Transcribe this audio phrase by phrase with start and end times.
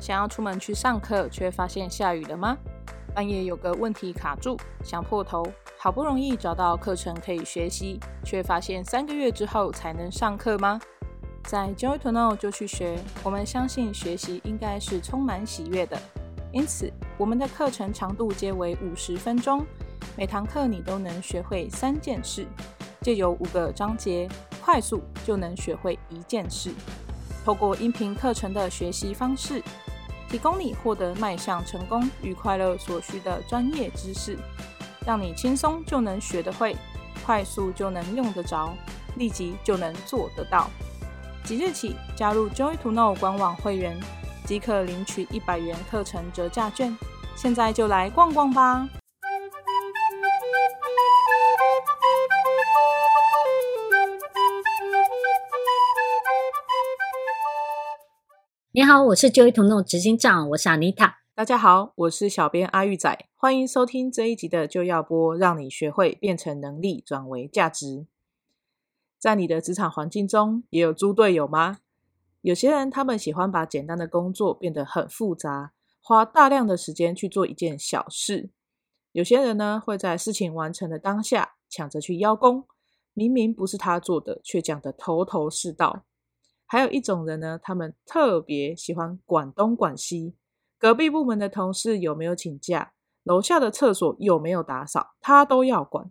[0.00, 2.56] 想要出门去上课，却发现下雨了吗？
[3.14, 5.44] 半夜有个问题卡住，想破头，
[5.76, 10.80] 好不容易找到课程可以学习，却发现三个月之后才能上课吗？
[11.44, 15.98] 在 Joy to Know 就去学，我们相信学习应该是充满喜悦的。
[16.52, 19.66] 因此，我们的课程长度皆为五十分钟，
[20.16, 22.46] 每堂课你都能学会三件事，
[23.00, 24.28] 借由五个章节，
[24.62, 26.70] 快速就能学会一件事。
[27.44, 29.62] 透过音频课程的学习方式，
[30.28, 34.36] 提供你获得迈向成功与快乐所需的专业知识，
[35.06, 36.76] 让你轻松就能学得会，
[37.24, 38.74] 快速就能用得着，
[39.16, 40.68] 立即就能做得到。
[41.44, 43.98] 即日起加入 Joy to Know 官网会员，
[44.44, 46.96] 即可领取一百元课程折价券。
[47.34, 48.86] 现在就来逛逛吧！
[58.70, 61.14] 你好，我是 Joy to Know 执行长，我是 Anita。
[61.34, 68.06] 大家好，我是小编阿玉仔，欢迎收听这一集的就要播，让你学会变成能力，转为价值。
[69.18, 71.78] 在你的职场环境中，也有猪队友吗？
[72.42, 75.72] 有些人他们喜欢把简单的工作变得很复杂，
[76.02, 78.50] 花大量的时间去做一件小事。
[79.12, 82.66] 有些人呢，会在事情完成的当下抢着去邀功，
[83.14, 86.04] 明明不是他做的，却讲得头头是道。
[86.70, 90.36] 还有一种人呢，他们特别喜欢管东管西，
[90.78, 92.92] 隔壁部门的同事有没有请假，
[93.24, 96.10] 楼下的厕所有没有打扫，他都要管。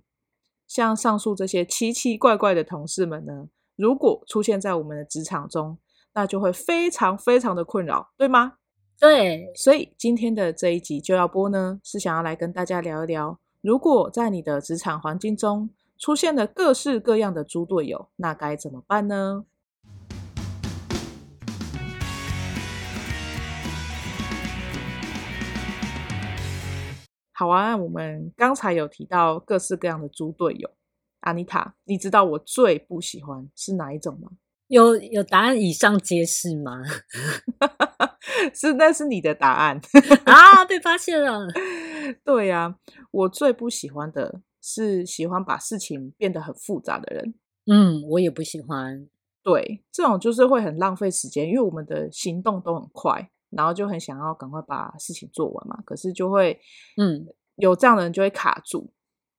[0.67, 5.77] 像上述这些奇奇怪怪的同事们呢，如果出现在我们的职场中，
[6.13, 8.55] 那就会非常非常的困扰，对吗？
[8.99, 19.45] 对，所以今天的这一集就要播呢，是想要来跟大家聊一聊，如果在你的职场环境中出现了各式各样的猪队友，那该怎么办呢？
[27.39, 30.67] 好啊，我们刚才有提到各式各样的猪队友。
[31.19, 34.31] 阿妮塔，你知道我最不喜欢是哪一种吗？
[34.69, 36.81] 有有答案以上皆是吗？
[38.55, 39.79] 是，那是你的答案
[40.25, 40.65] 啊！
[40.65, 41.47] 被发现了。
[42.23, 42.75] 对呀、啊，
[43.11, 47.35] 我最不喜欢的是喜欢把事情变得很复杂的人。
[47.67, 49.07] 嗯，我也不喜欢。
[49.43, 53.29] 对，这种就是会很浪费时间，因为我们的行动都很快。
[53.49, 56.59] 然后就很想要赶快把事情做完嘛，可是就会，
[56.97, 58.91] 嗯，有这样的人就会卡住。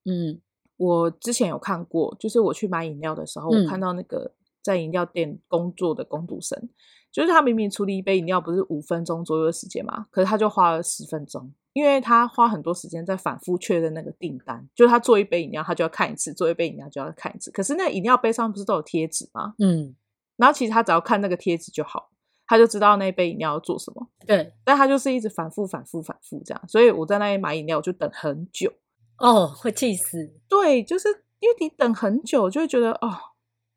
[0.05, 0.41] 嗯，
[0.77, 4.33] 我之前有看过，就是我去买饮料的时候，嗯、我看到那个
[4.63, 6.69] 在饮料店工作的工读生，
[7.11, 17.51] 就是他明明处理一杯饮料不是五分钟左右的时间嘛，可是他就花了十分钟，因为他花很多时间在反复确认那个订单，就是他做一杯饮料，他就要看一次，做一杯饮料就要看一次。
[17.51, 19.53] 可是那饮料杯上不是都有贴纸吗？
[19.59, 19.95] 嗯，
[20.37, 22.09] 然后其实他只要看那个贴纸就好。
[22.49, 28.73] 他就知道那杯饮料要做什么，对，但他就是一直反复、反复、反复这样，所以我在那里买饮料我就等很久，
[29.19, 30.33] 哦，会气死。
[30.49, 31.07] 对，就是
[31.39, 33.15] 因为你等很久，就会觉得哦，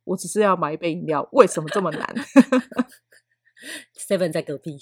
[0.04, 2.14] 我只是要买一杯饮料，为什么这么难
[3.94, 4.78] ？Seven 在隔壁，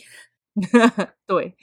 [1.27, 1.57] 对，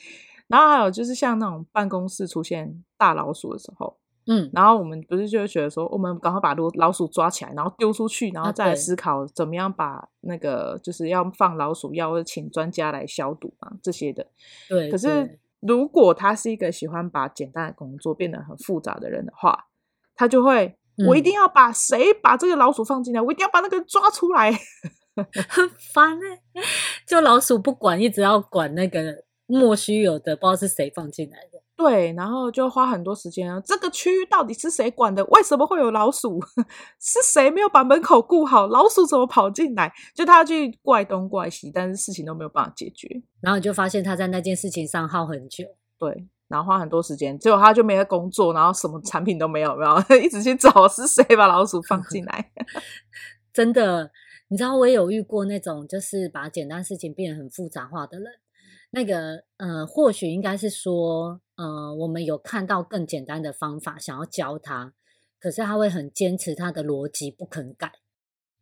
[0.47, 3.97] 然后还有就是像那种办公室出现大老鼠的时候。
[4.27, 14.27] 嗯，然后我们不是就会觉得说，我们赶快把老老鼠抓起来，然后丢出去，然后再来思考怎么样把那个就是要放老鼠药，或者请专家来消毒啊这些的。
[14.67, 14.91] 对。
[14.91, 19.67] 可是如果他是一个喜欢把简单的工作变得很复杂的人的话，
[20.15, 20.77] 他就会，
[21.07, 24.51] 我一定要把谁把这个老鼠放进来，我一定要把那个抓出来，
[25.47, 26.67] 很烦哎、欸。
[27.07, 31.61] 就老鼠不管，一直要管那个莫须有的，不知道是谁放进来的。
[31.77, 33.61] 对，然后就花很多时间啊。
[33.63, 35.23] 这个区域到底是谁管的？
[35.25, 36.39] 为什么会有老鼠？
[36.99, 38.65] 是谁没有把门口顾好？
[38.65, 39.93] 老鼠怎么跑进来？
[40.15, 43.07] 就他去怪东怪西，但是事情都没有办法解决。
[43.41, 45.65] 然后你就发现他在那件事情上耗很久。
[45.99, 52.51] 对，然后花很多时间，结果他就没在工作，然后什么产品都没有，然后 一直去找是谁把老鼠放进来。
[53.53, 54.09] 真的，
[54.47, 58.27] 你知道我也有遇过那种，就是把简单事情变得很复杂化的人。
[58.89, 61.39] 那个呃，或许应该是说。
[61.57, 64.93] 呃，我们有看到更简单的方法，想要教他，
[65.39, 67.91] 可是他会很坚持他的逻辑不肯改。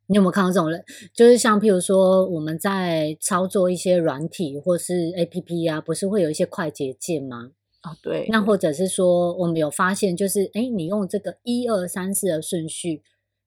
[0.07, 0.83] 你有没有看到这种人？
[1.13, 7.51] 就是像譬如说，我们在操作一些软体或是 APP 啊，不是会有一些快捷键吗？
[7.83, 8.27] 哦，对。
[8.29, 13.01] 那或者是说，我们有发现，就是哎，你用这个一二三四的顺序，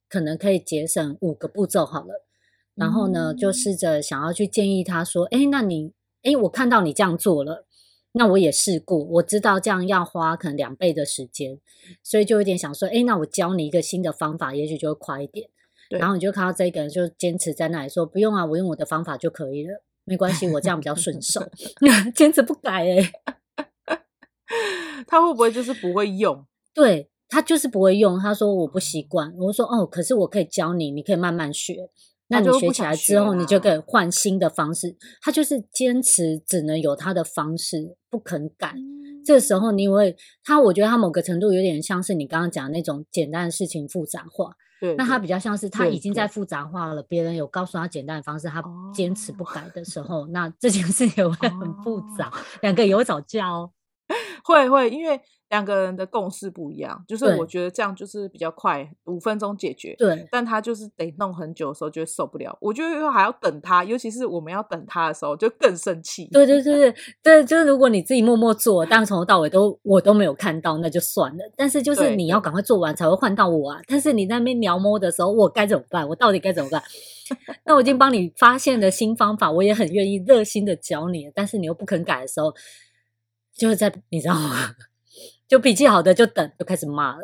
[0.08, 2.26] 可能可以节省五个步骤好了。
[2.74, 5.92] 然后呢，就试着想要去建议他说，哎，那你，
[6.22, 7.67] 哎，我看到你这样做了。
[8.12, 11.60] 那我也试过，我知道这样要花可能两倍的时间，
[12.02, 15.48] 所以就有点想说，哎，那我教你一个新的方法，也许就会快一点。
[15.90, 19.82] 然后你就看到这个人就坚持在那里说，不用啊，我用我的方法就可以了。
[20.04, 21.40] 没关系，我这样比较顺手
[22.14, 23.12] 坚持不改哎、欸。
[25.06, 26.44] 他会不会就是不会用？
[26.74, 28.18] 对，他就是不会用。
[28.18, 29.34] 他说我不习惯。
[29.38, 31.90] 我说哦，可是我可以教你，你可以慢慢学。
[32.28, 34.96] 那你学起来之后，你就可以换新的方式。
[35.22, 38.74] 他就是坚持只能有他的方式，不肯改。
[38.76, 40.14] 嗯、这个时候，你会
[40.44, 44.52] 他，我觉得他某个程度有点像是你刚刚讲的那种简单的事情复杂化。
[44.80, 48.62] 对，对，那他比较像是他已经在复杂化了，别人有告诉他简单的方式，他
[48.94, 53.70] 坚持不改的时候，哦、那这件事也会很复杂，两、哦、个也会吵架哦。
[54.44, 55.20] 会会，因为
[55.50, 59.94] 两个人的共识不一样，就是我觉得这样就是比较快，五分钟解决。
[59.98, 62.56] 对，但他就是得弄很久的时候就会受不了。
[62.60, 66.26] 我觉得还要等他，尤其是我们要等他的时候，就更生气。
[66.32, 71.44] 对对对对对，就是如果你自己默默做，但从头到尾都我都没有看到，那就算了。
[71.56, 73.80] 但是就是你要赶快做完才会换到我啊。
[73.86, 76.08] 但是你在那边描摸的时候，我该怎么办？
[76.08, 76.82] 我到底该怎么办？
[77.66, 82.54] 那我已经帮你发现了新方法，我也很愿意热心的教你，但是你又不肯改的时候。
[83.58, 84.74] 就是在你知道吗？
[85.48, 87.22] 就脾气好的就等，就开始骂了。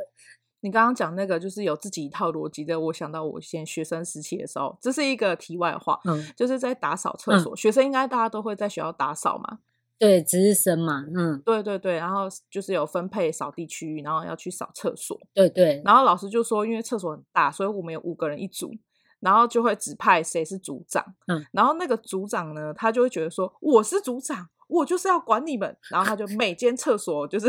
[0.60, 6.00] 你刚刚讲那个就是有自己一套逻辑的，我想到我以前学生时期的时候，这是一个题外话。
[6.06, 9.58] 嗯，就是在打扫厕所，嗯、学生应该大家都会在学校打扫嘛。
[9.98, 11.04] 对，值日生嘛。
[11.14, 11.96] 嗯，对对对。
[11.96, 15.20] 然后就是有分配扫地区域，然后要去扫厕所。
[15.34, 15.82] 对对。
[15.84, 18.72] 然后老师就说，因为厕所很大，所以我们有五个人一组，
[19.20, 21.04] 然后就会指派谁是组长。
[21.26, 24.48] 嗯，然后那个组长呢，他就会觉得说，我是组长。
[24.75, 27.49] 我就是要管你们，然后他就每间厕所就是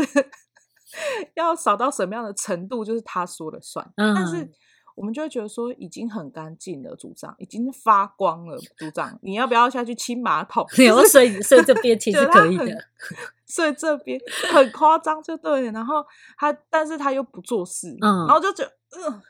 [1.34, 3.84] 要扫到什么样的程度，就是他说了算。
[3.96, 4.48] 嗯、但是
[4.94, 10.64] 我们就会觉得说，已经很干净了，组长已经发光了，组长你要不要下去清马桶？
[10.78, 12.84] 你要睡睡这边其实可以的，
[13.46, 14.20] 睡这边
[14.52, 15.70] 很夸张就对。
[15.72, 16.04] 然后
[16.38, 18.70] 他，但是他又不做事，嗯、然后就觉得
[19.08, 19.22] 嗯。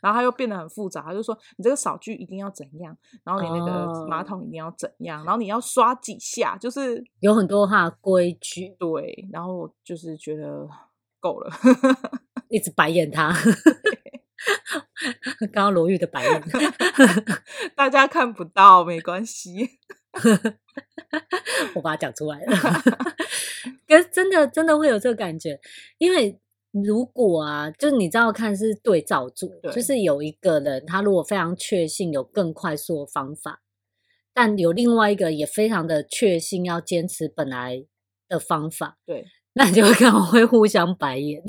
[0.00, 8.74] 然后他又变得很复杂，他就说你这个扫具一定要怎样，然后你那个马桶一定要怎样，哦、然后你要刷几下，就是有很多他的规矩。
[8.78, 10.68] 对，然后就是觉得
[11.20, 11.50] 够了，
[12.48, 13.34] 一直白眼他。
[15.38, 16.42] 刚刚罗玉的白眼，
[17.74, 19.68] 大家看不到没关系，
[21.74, 22.56] 我把它讲出来了。
[23.86, 25.60] 可是真的真的会有这个感觉，
[25.98, 26.40] 因为。
[26.70, 33.62] 如果啊，就是你知道看是对照组，就是有一个人，他如果非常确信有更快速的方法，
[34.34, 37.84] 但有另外一个也非常的确信要坚持本来
[38.28, 39.24] 的方法，对，
[39.54, 41.42] 那你就会 可能会互相白眼。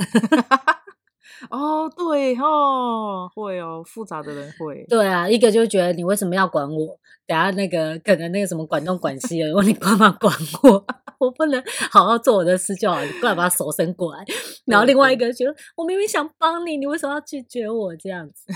[1.49, 4.85] 哦，对哦，会哦，复杂的人会。
[4.89, 6.99] 对啊，一个就觉得你为什么要管我？
[7.25, 10.33] 等下那个可能那个什么管东管西的，问 你干嘛管
[10.63, 10.85] 我？
[11.19, 11.61] 我不能
[11.91, 14.23] 好好做我的事就好，你过来把手伸过来。
[14.65, 18.51] 然后另外一个觉得我明明想帮你，你为什么要拒绝我这样子？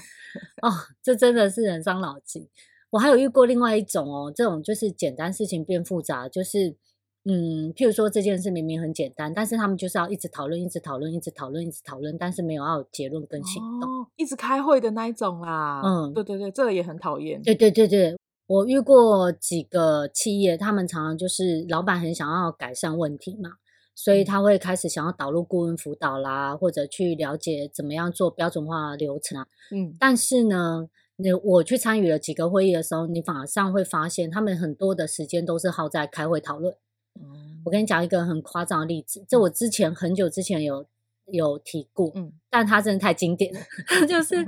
[0.62, 0.72] 哦，
[1.04, 2.48] 这真的是人伤脑筋。
[2.90, 6.75] 我还有遇过另外一种哦，这种就是简单事情变复杂，就是。
[7.25, 15.81] 嗯，譬如说这件事明明很简单，但是他们就是要一直讨论，一直讨论，一直讨论，一直讨论，但是没有要有结论跟行动，哦，一直开会的那一种啦。
[15.86, 17.42] 嗯，对对对，这个也很讨厌。
[17.42, 18.18] 对对对对，
[18.48, 23.52] 我遇过几个企业，他们常常就是老板很想要改善问题嘛，
[23.96, 29.48] 所以他会开始想要导入顾问辅导啦，或者去了解怎么样做标准化流程啊。
[29.72, 36.75] 嗯，但是呢，你我去参与了几个会议的时候，你马上会发现，他们很多的时间都是耗在开会讨论。
[37.65, 40.86] 我跟你讲一个很夸张的例子，这我之前很久之前有
[41.27, 43.60] 有提过，嗯，但它真的太经典了，
[44.08, 44.46] 就是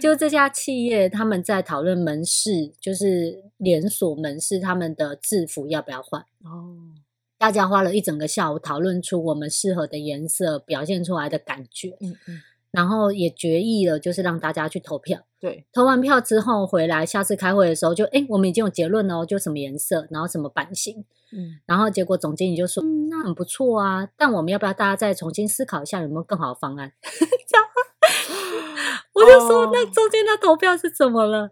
[0.00, 6.94] 就这家企业他们在讨论门市，就是连锁门市他们的制服要不要换哦，
[7.38, 12.40] 大家花了一整个下午讨论出我们适合的颜色，表现出来的感觉，嗯嗯，
[12.72, 21.04] 然后也决议了，就是让大家去投票，对，投完票之后回来，下次开会的时候就哎，我们已经有结论了哦，就什么颜色，然后什么版型。
[21.34, 26.92] 嗯，然后结果总经理就说：“嗯，那很不错啊，但我们要不要大家再重新思考一下，有没有更好的方案？”
[29.14, 31.50] 我就说：“那中间的投票是怎么了？”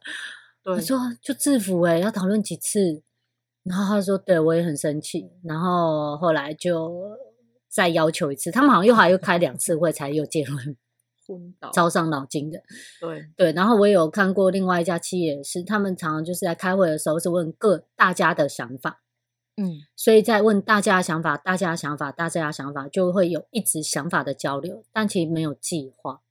[0.62, 3.02] 对他说：“就制服哎，要讨论几次。”
[3.64, 7.16] 然后他说：“对，我也很生气。”然后后来就
[7.68, 10.76] 再要求一次，他们好像又还又开两次会才有结论，
[11.36, 12.60] 昏倒，超伤脑筋的。
[13.00, 19.02] 对对，然后我也有看过另外一家企业是，他们常常就是在开会的时候是问各大家的想法。
[19.56, 26.22] 嗯，所以在问大家的想法，大家的想法，大家的想法，就会有一直想法的交流，但其实没有计划。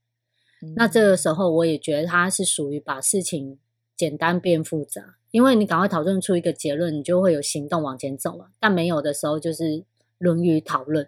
[0.61, 3.59] 嗯、那这个时候，我也觉得他是属于把事情
[3.95, 8.49] 简单变复杂，因为你赶快讨论出一个结论，你就会有行动往前走了。
[8.59, 9.85] 但没有的时候，就是
[10.17, 11.07] 论于讨论，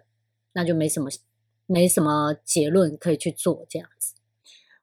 [0.52, 1.10] 那就没什么
[1.66, 4.14] 没什么结论可以去做这样子。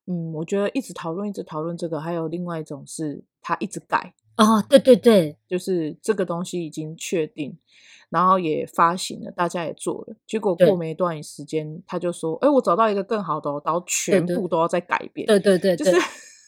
[0.06, 4.14] 嗯，我觉得一直讨论，一直讨论这个，还有另外一种是他一直改。
[4.38, 7.60] 哦，对对对，就是这个东西已经确定，
[8.10, 10.16] 然后也发行了，大家也做了。
[10.26, 15.92] 结果过没一段时间，他就说：“哎，我找到一个更好的，然后全部都要再改变。”对对对，就是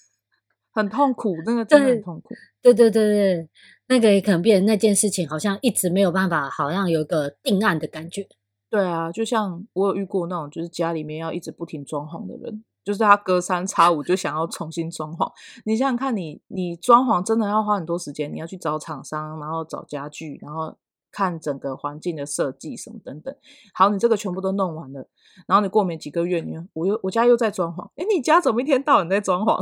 [0.74, 2.34] 很痛苦，那个 真的很痛苦。
[2.62, 3.50] 对对对对，
[3.88, 8.28] 那个也可能变成那件事情好像一直没有办法，好像有一个定案的感觉。
[8.72, 15.30] 对啊，就像我有遇过那种，就是家里面要一直不停装潢的人，就是他隔三差五就想要重新装潢。
[15.66, 20.78] 你想想看你，你你装潢真的要花很多时间，你要去找厂商，然后找家具，然后
[21.12, 23.36] 看整个环境的设计什么等等。
[23.74, 25.06] 好，你这个全部都弄完了，
[25.46, 27.84] 然后你过没几个月，你我又我家又在装潢。
[27.98, 29.62] 哎，你家怎么一天到晚在装潢？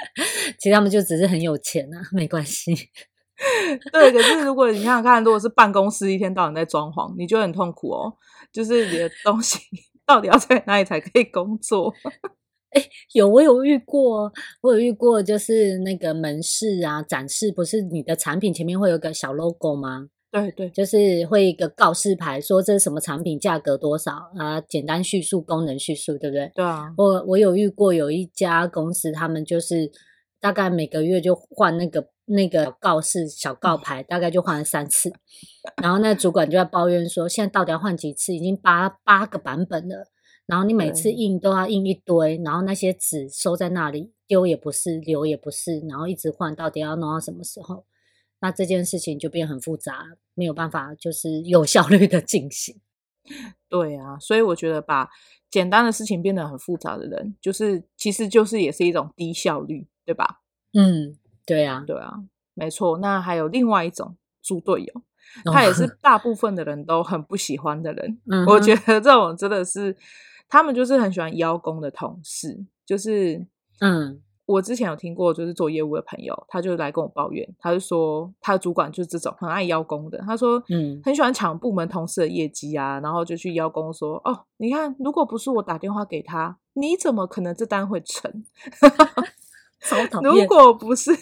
[0.58, 2.74] 其实他们就只是很有钱啊，没关系。
[3.92, 8.12] 对，可是如果你想想看，如果是办公室一天到晚在装潢，你就很痛苦哦。
[8.52, 9.58] 就是你的东西
[10.06, 11.92] 到底要在哪里才可以工作？
[12.70, 20.08] 哎，有我有遇过，我有遇过，就是那个门市啊，展示不是你的产品前面会有个小 logo 吗？
[20.30, 26.50] 对对，就是会一个告示牌，说这是什么产品，价格多少啊，简单叙述，功能叙述，对不对？
[26.54, 29.90] 对啊，我我有遇过，有一家公司，他们就是
[30.40, 32.08] 大概每个月就换那个。
[32.28, 35.12] 那个告示小告牌大概就换了三次，
[35.80, 38.34] 然后那主管就在抱怨说：“现在到底要换几次？
[38.34, 40.08] 已经八八个版本了，
[40.44, 47.84] 然后你每次印都要印一堆，然后那些纸收在那里，丢也不是，留也不是，然后一直换，到底要弄到什么时候？
[48.40, 52.80] 那这件事情就变很复杂，没有办法就是有效率的进行。
[53.70, 55.08] 对啊，所以我觉得把
[55.48, 60.40] 简单的事情变得很复杂的人，就是其实就是也是一种低效率，对吧？
[60.72, 61.18] 嗯。
[61.44, 62.12] 对啊，对啊，
[62.54, 62.98] 没错。
[62.98, 65.02] 那还有另外一种猪队友，
[65.52, 68.18] 他也是 大部分的人都很不喜欢的人。
[68.28, 69.96] 嗯、我觉得这种真的是，
[70.48, 72.66] 他们就是很喜欢邀功的同事。
[72.84, 73.46] 就是，
[73.80, 80.18] 嗯，我之前有听过，就是做业务的朋友，他就来跟我抱怨，他就说他的主管就是这种很爱邀功的。
[80.26, 88.44] 他说，嗯，很喜欢抢部门同事的业绩啊，然后就去邀功说，哦，你看，如果不是我打电话给他，你怎么可能这单会成？
[89.80, 90.30] 超讨厌。
[90.30, 91.16] 如果不是。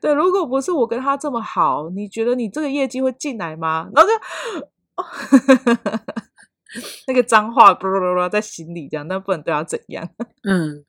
[0.00, 3.90] 对，如果不是我跟他这么好，你觉得你这个业绩会进来吗？
[3.92, 4.14] 然后就，
[4.94, 5.04] 哦、
[7.08, 10.08] 那个脏话不不不在心里这样，但不能对他怎样。
[10.48, 10.84] 嗯，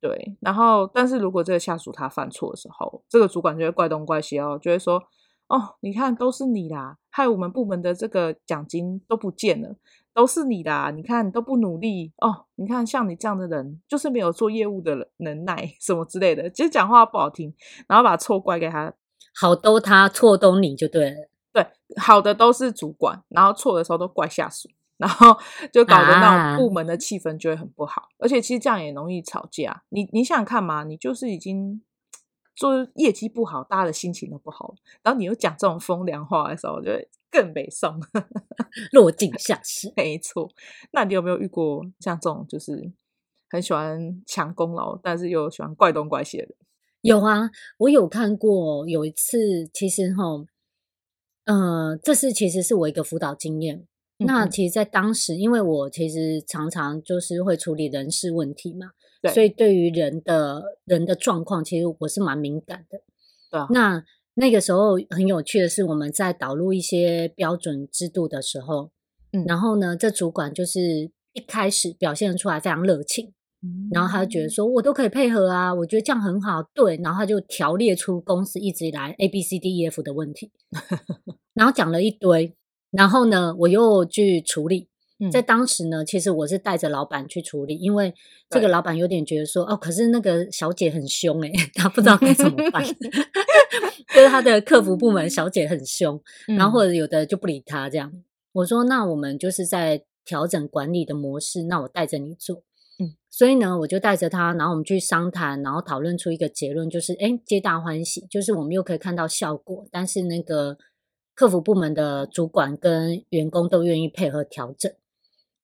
[0.00, 0.36] 对。
[0.40, 5.02] 然后，但是如果这个下属他犯错的时候，这个主管就会怪东怪西哦，就会说
[5.48, 9.76] ：“哦，你看都是你啦，害我们部门的这个奖金都不见了。”
[10.14, 12.46] 都是你啦，你看你都不努力哦。
[12.56, 16.50] 你看像你这样的人，就是没有做业务的能耐， 什么之类的。
[16.50, 17.54] 其实讲话不好听，
[17.86, 18.92] 然后把错怪给他，
[19.40, 21.30] 好都他，错都你就对了。
[21.52, 21.64] 对，
[21.96, 25.38] 好的都是主管，然后错的时候都怪下属，然后
[25.72, 28.02] 就搞得那种部门的气氛就会很不好。
[28.02, 29.84] 啊、而且其实这样也容易吵架。
[29.90, 31.80] 你你想想看嘛，你就是已经
[32.58, 37.08] 做业绩不好，大家的心情都不好，然后你又讲这种风凉话的时候，我觉得。
[37.30, 38.00] 更悲伤，
[38.90, 39.92] 落井下石。
[39.94, 40.50] 没错，
[40.92, 42.90] 那你有没有遇过像这种，就是
[43.50, 46.54] 很喜欢抢功劳，但是又喜欢怪东怪西的人？
[47.02, 48.88] 有啊，我有看过。
[48.88, 50.24] 有一次，其实哈，
[51.44, 53.86] 呃，这是其实是我一个辅导经验。
[54.16, 63.00] 那其实，在当时，因为我其实常常就是会处理人事问题嘛，对所以对于人的人的状况，其实我是蛮敏感的。
[63.50, 64.04] 对啊，那。
[64.40, 68.92] 那个时候很有趣的是，我们在导入一些标准制度的时候，
[69.32, 73.32] 嗯，然后呢，这主管就是一开始表现出来非常热情，
[73.62, 80.52] 嗯，然后他就觉得说，我都可以配合啊，我觉得这样很好，对，然后他就条列出公司一直以来 A B C D E F 的问题，
[81.54, 82.54] 然后讲了一堆，
[82.92, 84.88] 然后呢，我又去处理。
[85.32, 88.14] 在当时呢，其实我是带着老板去处理，因为
[88.48, 92.84] 这个老板有点觉得说，哦，可是那个小姐很凶诶， 他不知道该怎么办，
[94.14, 98.12] 就是他的客服部门小姐很凶，嗯、然后或者有的就不理他这样。
[98.52, 102.62] 我说，那我们就是在调整管理的模式，那我带着你做，
[103.00, 110.78] 嗯，所以呢，我就带着他，然后我们去商谈，然后讨论出一个结论，就是哎，皆大欢喜，就是我们又可以看到效果，但是那个
[111.34, 114.92] 客服部门的主管跟员工都愿意配合调整。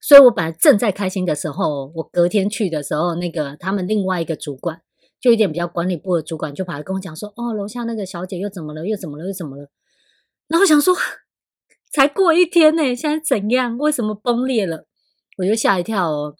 [0.06, 4.82] 所以我本来正在开心的时候，我隔天去的时候，那个他们另外一个主管，
[5.18, 8.86] 就一点比较管理部的主管，就跑来跟我讲说：“哦，楼下那个小姐又怎么了？
[8.86, 9.24] 又怎么了？
[9.24, 9.70] 又怎么了？”
[10.46, 10.94] 然后我想说，
[11.90, 13.78] 才过一天呢，现在怎样？
[13.78, 14.84] 为什么崩裂了？
[15.38, 16.36] 我就吓一跳哦。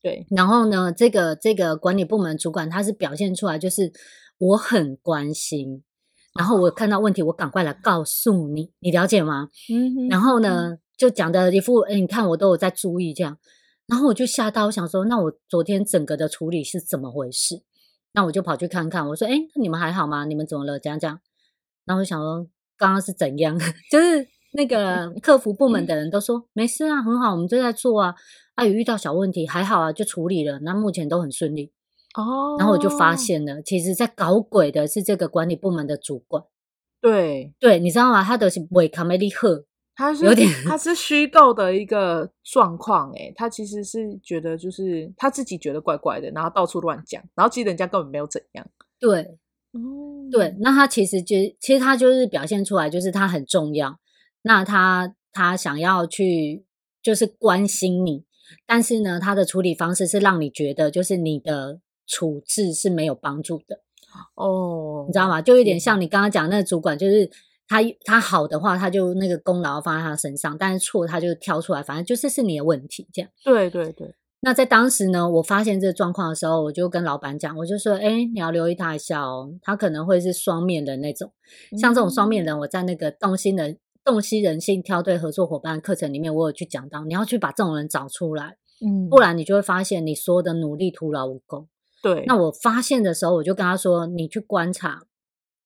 [0.00, 3.92] 对，然后呢，这个这个管理部门主管他是表现出来就是
[4.38, 5.82] 我很关心，
[6.38, 9.48] 然后我看到问题，我赶快来告诉你，你了解吗？
[9.68, 10.78] 嗯，然后呢？
[10.98, 13.38] 嗯就讲的一副，哎，你看我都有在注意这样，
[13.86, 17.62] 然后我就吓到，我想说，那我昨天整个的处理是怎么回事？
[18.14, 20.24] 那我就跑去看看，我说：“哎，那你们还好吗？
[20.24, 20.78] 你们怎么了？
[20.80, 21.20] 讲讲。”
[21.86, 22.44] 然后我想说，
[22.76, 23.56] 刚刚是怎样？
[23.90, 28.14] 就是那个客服部门的人都说没事啊，很好，我们正在做啊。
[28.56, 30.58] 啊，有遇到小问题，还好啊，就处理了。
[30.60, 31.70] 那目前都很顺利。
[32.16, 36.42] 哦，然后我就发现了，其实，在搞鬼的是这个管理部门的主管。
[37.00, 38.24] 对对，你知道吗？
[38.24, 39.64] 他的是伪卡梅利赫，
[39.98, 43.10] 他是有点，他是虚构的一个状况。
[43.16, 48.64] 哎，他其实是觉得，就是他自己觉得怪怪的，然后到处乱讲，然后其实人家根本没有怎样。
[49.00, 49.36] 对，
[49.72, 53.98] 嗯，对，那他其实就其实他就是表现出来，就是他很重要。
[54.42, 56.64] 那他他想要去
[57.02, 58.24] 就是关心你，
[58.66, 63.80] 但是呢，他的处理方式是让你觉得就是你的处置是没有帮助的。
[64.36, 65.42] 哦，你知道吗？
[65.42, 67.28] 就有点像你刚刚讲那个主管，就是
[67.68, 73.30] 他他好的话，他就那个功劳放在他身上，但是错他就挑出来，反正就是是你的问题这样。
[73.44, 74.14] 对对对。
[74.40, 81.32] 那在当时呢，我发现这个状况的时候，我就跟老板讲，我就说：“哎，你要留意他一下哦，他可能会是双面的那种，
[81.76, 91.66] 像这种双面人，我在那个洞悉人洞悉人性挑对合作伙伴课程里面，我有去讲到，你要去把这种人找出来，嗯，不然你就会发现你所有的努力徒劳无功。”
[92.00, 95.02] 对，那我发现的时候，我就跟他说：“你去观察，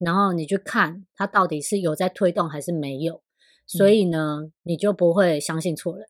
[0.05, 3.23] 然后你去看他到底是有在推动还是没有。
[3.67, 6.07] 所以呢，嗯、你就不会相信错人。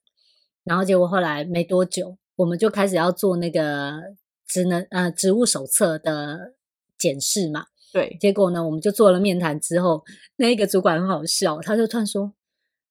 [0.64, 4.14] 然后结果后来没多久，我们就开始要做那个
[4.46, 6.54] 职能呃职务手册的
[6.96, 7.66] 检视嘛。
[7.92, 10.02] 对，结果呢，我们就做了面谈之后，
[10.36, 12.32] 那一个主管很好笑，他就突然说：‘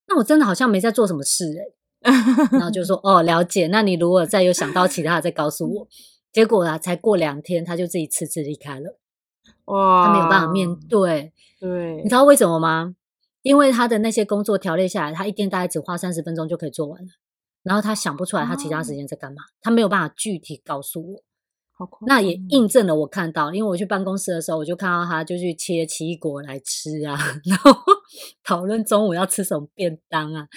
[0.08, 3.68] 那我真的好像没在做什么事哎、欸。’然后就说： ‘哦，了解。
[3.68, 5.88] 那你如果再有想到其他的，再告诉我。
[6.32, 9.00] ’结果啊，才过两天，他就自己辞职离开了。
[9.74, 11.32] 哇，他没有办法面对。
[11.60, 12.96] 对，你知道为什么吗？
[13.42, 17.10] 因为他的那些工作条列下来，他一天大概只花三十分钟就可以做完了。
[17.64, 21.24] 然后他想不出来他其他时间在干嘛，他没有办法具体告诉我。
[22.06, 27.72] 那也印证了我看到，因为我去办公室的时候，我就看到他就去切奇异果来吃啊， 然后
[28.44, 30.48] 讨论中午要吃什么便当啊，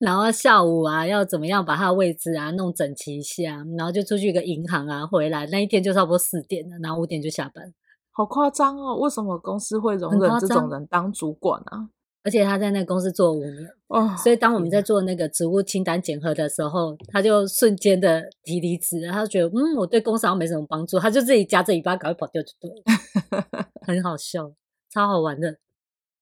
[0.00, 7.72] 然后下午啊要怎么样把他的位置啊弄整齐一下，然后就出去一个银行啊，回来那一天就差不多四点了，然后五点就下班，
[8.16, 8.96] 好夸张哦！
[8.96, 11.90] 为什么公司会容忍这种人当主管啊？
[12.24, 24.50] 而且他在那个公司做五年，哦，所以当我们在做那个职务清单检核的时候，他就瞬间的提离职，他就觉得嗯，我对公司好像没什么帮助，他就自己夹着尾巴赶快跑掉就对了， 很好笑，
[24.90, 25.58] 超好玩的。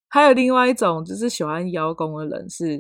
[0.09, 2.77] 还有另外一种就是喜欢邀功的人是，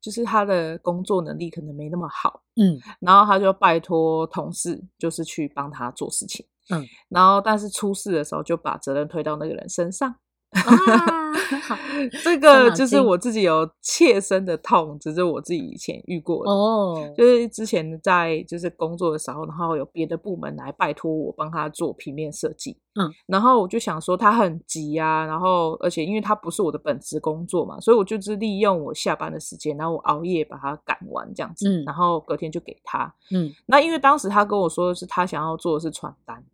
[0.00, 10.14] 就是他的工作能力可能没那么好，嗯，然后他就拜托同事就是去帮他做事情，嗯，然后但是出事的时候就把责任推到那个人身上。
[12.22, 16.50] 这个就是我自己有切身的痛，只是我自己以前遇过的。
[16.50, 17.12] 哦。
[17.16, 36.44] 就是之前在就是工作的时候，然后有别的部门来拜托我帮他做平面设计，嗯，然后我就想说他很急啊，然后而且因为他不是我的本职工作嘛，所以我就是利用我下班的时间，然后我熬夜把它赶完这样子，嗯，然后隔天就给他，嗯，那因为当时他跟我说的是他想要做的是传单，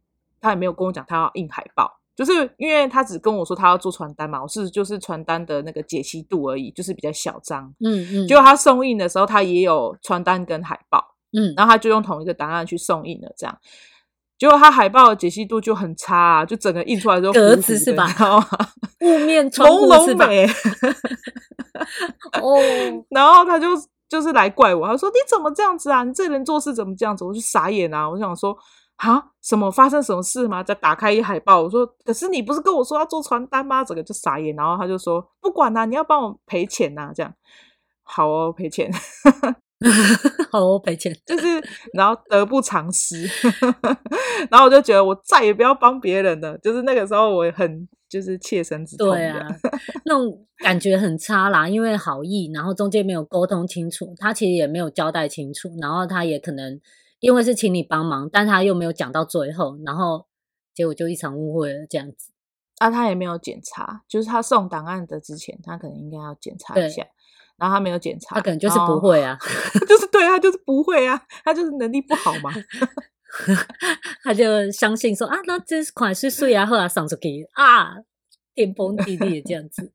[0.40, 1.98] 他也没有跟我讲他要印海报。
[2.16, 7.72] 就是因为他只跟我说他要做传单嘛，我是就是传单的那个解析度而已，就是比较小张。
[7.82, 8.28] 嗯嗯。
[8.28, 11.02] 结果他送印的时候，他也有传单跟海报。
[11.32, 11.54] 嗯。
[11.56, 13.58] 然后他就用同一个档案去送印了，这样。
[14.38, 18.06] 结果他海报的解析度就很差啊，就整个印出来之后格子是吧？
[19.00, 20.28] 雾面 窗户是吧？
[22.42, 22.58] 哦。
[23.08, 23.68] 然后他就
[24.10, 26.04] 就是来怪我，他说：“你怎么这样子啊？
[26.04, 28.06] 你这人做事怎么这样子？”我就傻眼啊！
[28.10, 28.54] 我想说。
[29.00, 30.62] 啊，什么发生什么事吗？
[30.62, 33.82] 再打开一海报，我说，可是你不是跟我说要做传单吗？
[33.82, 37.34] 整个就傻眼，然后他就说不管啦、啊，你要帮我赔钱呐、啊，这样
[38.02, 38.90] 好哦，赔钱，
[40.52, 41.46] 好哦，赔钱，就是
[41.94, 43.26] 然后得不偿失，
[44.50, 49.48] 然后我就觉得我再也不要帮别人了，就是那个时候我很就是切身之痛，对啊，
[50.04, 56.78] 那种感觉很差啦，因为好意，然后中间没有沟通清楚，他其实也没有交代清楚，然后他也可能。
[57.20, 60.26] 因为是请你帮忙，但他又没有讲到最后，然后
[60.74, 62.32] 结果就一场误会了这样子。
[62.78, 67.06] 啊，他也没有检查，就是他送档案的之前，他可能应该要检查一下，
[67.58, 69.36] 然后他没有检查，他可能就是不会啊，
[69.86, 72.50] 就是对啊，就是不会啊，他就是能力不好嘛，
[74.24, 77.96] 他就相信说啊，那这款是税啊，后来上出去啊，
[78.54, 79.92] 天崩地裂这样子。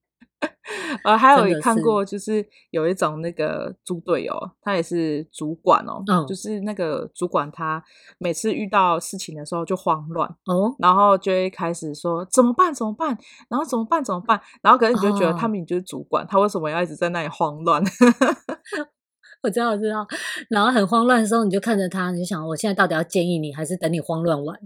[1.03, 7.83] 呃，还有看过，就是有一种那个猪队友，他也是主管哦，嗯、就是那个主管，他
[8.17, 13.17] 每次遇到事情的时候就慌乱哦，然后就会开始说怎么办怎么办，
[13.49, 17.83] 然后怎么办怎么办，然后可能你就觉得他们就是主管，哦、他为什么要一直在那里慌乱？
[19.43, 20.07] 我知道我知道，
[20.49, 24.59] 然后很慌乱的时候，你就看着他，你就想我现在到底要建议你，还是等你慌乱完？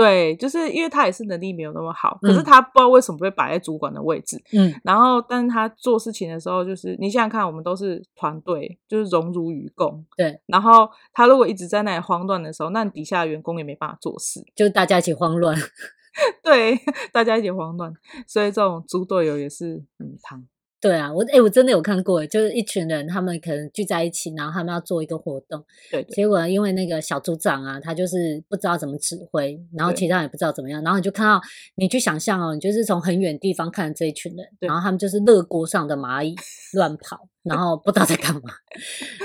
[0.00, 4.42] 对，就是因为他也是能力没有那么好，可是他不知道为什么会摆在主管的位置。
[4.52, 10.02] 嗯，然后，但是他做事情的时候，就是你想想看，我们都是团队，就是荣辱与共。
[10.16, 10.40] 对。
[10.46, 15.54] 然后他如果一直在那里慌乱的时候，那底下的员工也没办法做事，就大家一起慌乱。
[16.42, 16.80] 对，
[17.12, 17.92] 大家一起慌乱，
[18.26, 20.42] 所以这种猪队友也是很烫。
[20.80, 31.38] 对啊，我哎，我真的有看过，就是一群人，他们可能聚在一起，然后他们要做一个活动，对，对，结果因为那个小组长啊，他就是不知道怎么指挥，然后其他人也不知道怎么样，然后你就看到，
[31.74, 36.34] 你去想象哦，你就是从很远地方看这一群人，然后他们就是热锅上的蚂蚁
[36.72, 38.40] 乱跑，然后不知道在干嘛，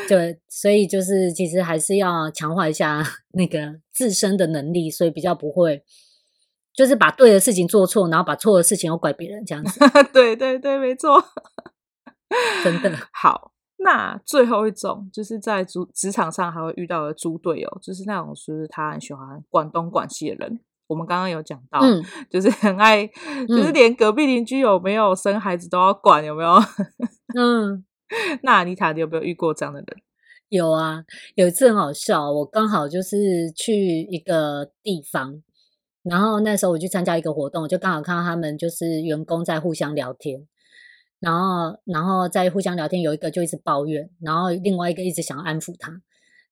[0.09, 5.83] 对，所以就是其实还是要强化一下那个自身的能力，所以比较不会。
[6.75, 9.79] 就是把对的事情做错，然后把错的事情又怪别人，这样子。
[10.11, 11.23] 对对对，没错，
[12.63, 13.51] 真的 好。
[13.77, 20.59] 那最后一种，就是在职职场上还会遇到的猪队友，就是那种就是他很喜欢管东管西的人。
[20.87, 23.05] 我们刚刚有讲到，嗯、就是很爱，
[23.47, 26.51] 就是连隔壁邻居有没有生孩子都要管，有没有？
[27.37, 27.85] 嗯，
[28.43, 29.87] 那妮塔，你有没有遇过这样的人？
[30.49, 31.03] 有啊，
[31.35, 35.41] 有一次很好笑，我刚好就是去一个地方。
[36.09, 40.47] 然后那时候我去参加一个活动，就刚好看到他们就是员工在互相聊天，
[41.19, 45.91] 然后然后在互相聊天，有一个就一直抱怨，然后另外一个一直想要安抚他，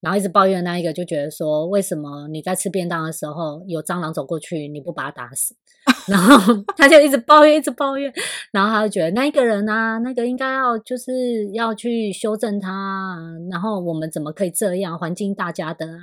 [0.01, 5.55] 然后一直抱怨的那一个就觉得说，为什么你在吃便当的时候有蟑螂走过去你不把它打死？
[6.07, 8.11] 然后 他就一直抱怨，一直抱怨，
[8.51, 13.17] 然后他就觉得那一个人啊，那个应该要就是要去修正他，
[13.51, 14.97] 然后我们怎么可以这样？
[14.97, 15.99] 环境大家的啊。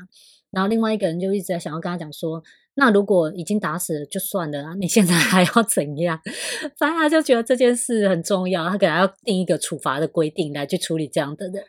[0.50, 2.42] 然后另外一个人就一直在想要跟他讲说，
[2.74, 6.18] 那如果已经打死了就算了啊，你现在还要怎样？
[6.78, 11.64] 反正他就觉得这件事很重要，他可能要定一个处罚的规定来去处理这样的人。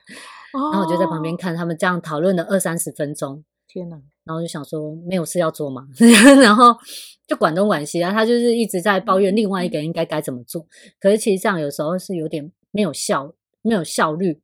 [0.54, 3.44] 然后我就在旁边看他们这样讨论了二三十分钟。
[3.68, 3.96] 天哪！
[4.26, 5.88] 然后就想说没有事要做嘛，
[6.44, 6.76] 然后
[7.26, 10.68] 就管东管西啊，他就是一直在抱怨另外一个人应该该怎么做。
[11.00, 14.42] 可是其实这样有时候是有点没有效、没有效率，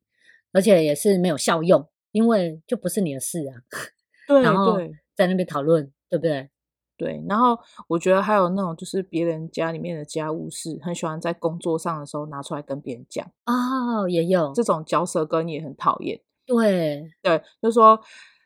[0.54, 3.62] 而且也是没有效用，因为就不是你的事啊。
[4.28, 4.80] 对，然后
[5.14, 6.50] 在那边讨论，对不对？
[6.98, 7.56] 对，然后
[7.88, 13.24] 我觉得还有那种就是别人家里面的家务事，很喜欢在工作上的时候拿出来跟别人讲。
[13.46, 16.20] 哦，也有这种嚼舌根也很讨厌。
[16.48, 18.00] 对对，就是说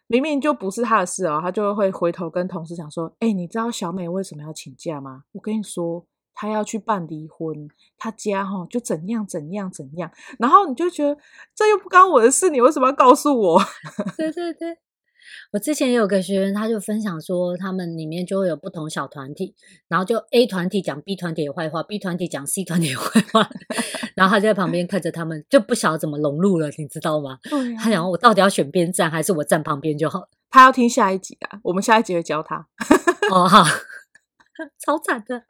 [0.08, 5.24] 明明就不是他的事哦，他就会回头跟同事讲说：“哎，你知道小美为什么要请假吗？
[5.32, 11.18] 我跟你说，她要去办离婚，她家哈就怎样怎样怎样。”然后你就觉得
[11.56, 13.62] 这又不关我的事，你为什么要告诉我？
[14.18, 14.78] 对对对。
[15.52, 19.56] 我之前也有个学员，他就分享说，他们里面就会有不同小团体，
[19.88, 23.50] 然后就 A 团体讲 B 团体的坏话，B 团体讲 C 团体的坏话，
[24.16, 27.40] 然后他就在旁边看着他们，就不晓得怎么融入了，你知道吗？
[27.80, 30.28] 他想，我到底要选边站，还是我站旁边就好？
[30.50, 32.68] 他要听下一集啊，我们下一集会教他。
[33.32, 33.64] 哦，好，
[34.86, 35.44] 超惨的。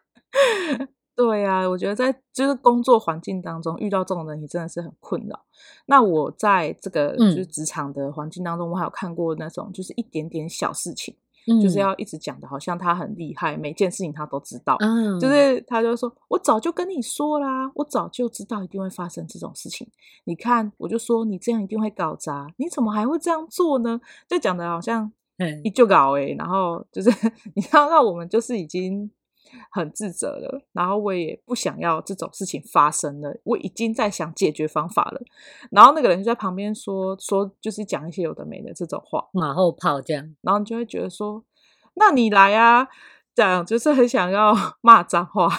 [1.15, 5.39] 对呀、啊，我觉得在就是工作环境当中遇到这种人，你真的是很困扰。
[5.85, 11.15] 那我在这个就是职场的环境当中，嗯、我还有看过那种就是一点点小事情，
[11.47, 14.77] 嗯、就是要一直讲的，好像他很厉害，每件事情他都知道。
[14.79, 19.87] 嗯，就是他就说：“我早就跟你说啦，我早就知道一定会发生这种事情。
[20.23, 25.11] 你看，我就说你这样一定会搞砸，你怎么还会这样做呢？”就讲的好像
[25.63, 27.11] 你就搞哎，然后就是
[27.53, 29.11] 你知道，那我们就是已经。
[29.71, 35.21] 很自责了，然后我也不想要这种事情发生了，我已经在想解决方法了。
[35.71, 40.35] 然后那个人就在旁边说说，就是讲一些有的没的这种话，马后炮这样。
[40.41, 41.43] 然后你就会觉得说，
[41.95, 42.87] 那你来啊，
[43.33, 45.49] 这样就是很想要 骂脏话，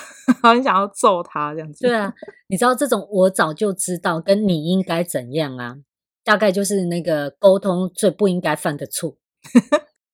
[0.42, 1.86] 很想要揍他这样子。
[1.86, 2.12] 对啊，
[2.48, 5.76] 你知道这种我早就知道，跟你应该怎样啊，
[6.24, 9.16] 大概就是那个沟通最不应该犯的错。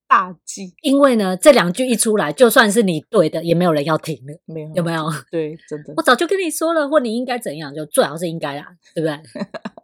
[0.08, 5.04] 大忌，因为呢，这两句一出来，就算是你对的，也没有人要听了，没有，有没有？
[5.30, 5.92] 对，真的。
[5.98, 9.20] 我早就跟你说了，或你应该怎样，就最好是应该啦，对不对？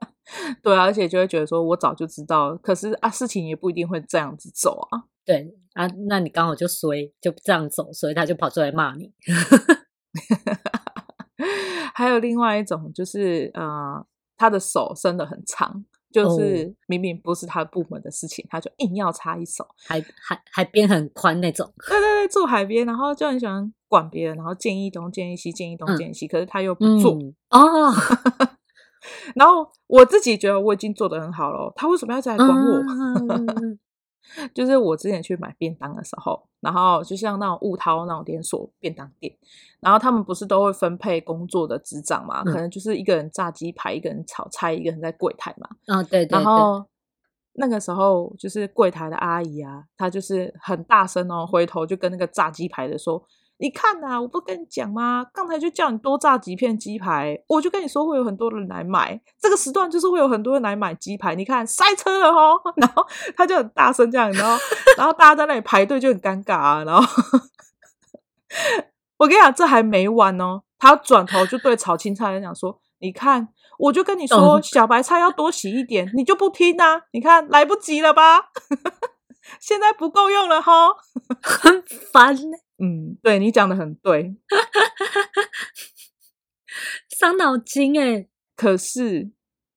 [0.62, 5.04] 对啊，而且就会觉得说，我早就知道，可是啊，事情也不一定会这样子走啊。
[5.26, 9.12] 对啊，那你刚好就衰，就这样走，所以他就跑出来骂你。
[11.94, 14.04] 还有另外一种，就是呃，
[14.36, 15.84] 他的手伸得很长。
[16.14, 21.68] 就是明明不是他的部门的事情，他就硬要插一手，海海海边很宽那种。
[21.88, 27.18] 对对对，住海边，然后就很喜欢管别人，然后建议东建议西，建议东建议西，可是他又不做
[27.50, 27.92] 哦。
[29.34, 32.80] 然后我自己觉得我已经做得很好了，他为什么要再来管我？
[34.54, 39.34] 就是我之前去买便当的时候，然后就像那种物涛那种连锁便当店，
[39.80, 42.42] 然后他们不是都会分配工作的职掌嘛？
[42.42, 45.68] 嗯、可能就是一个人炸鸡排，一个人炒菜，一个人在柜台嘛。
[45.86, 46.38] 啊、哦，对对对。
[46.38, 46.84] 然后
[47.52, 53.24] 那个时候就是柜台的阿姨啊，她就是很大声哦，回头就跟那个炸鸡排的说
[53.64, 55.24] ：“你看呐、啊，我不跟你讲吗？
[55.32, 61.34] 刚才就叫你多炸几片鸡排，我就跟你说会有很多人来买，这个时段就是会有很多人来买鸡排。
[61.34, 62.60] 你看塞车了哦。
[62.76, 63.02] ”然后
[63.34, 64.62] 他就很大声这样，然后
[64.98, 66.84] 然后大家在那里排队就很尴尬啊。
[66.84, 67.02] 然后
[69.16, 77.02] 我跟你讲，这还没完哦，他转头就对炒青菜人讲说：“你看。”我就跟你说，小白菜要多洗一点，你就不听啊？
[77.12, 78.50] 你看来不及了吧？
[79.60, 80.88] 现在不够用了哈，
[81.42, 82.36] 很烦。
[82.78, 84.34] 嗯，对你讲的很对，
[87.18, 88.26] 伤脑筋哎。
[88.56, 89.32] 可是。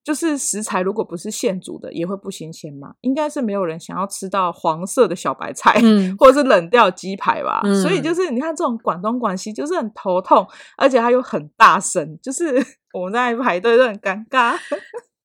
[0.07, 2.93] 就是食材如果不是现煮的，也会不新鲜嘛？
[3.01, 7.59] 应该是没有人想要吃到黄色的小白菜，嗯、或者是冷掉鸡排吧。
[7.65, 12.55] 嗯、所以就是你看这种广东广西，就是很头痛，而且它又很大声，就是
[12.97, 14.57] 我们在排队都很尴尬。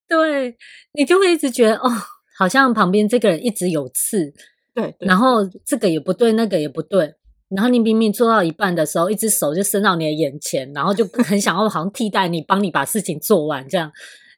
[0.08, 0.56] 对，
[0.94, 1.88] 你就会一直觉得哦，
[2.36, 4.32] 好像旁边这个人一直有刺，
[4.74, 7.14] 对，对，然后这个也不对，那个也不对，
[7.48, 13.92] 然后你明明做到一半的时候，一只手就伸到你的眼前，然后就 很想要好像替代你，帮你把事情做完这样。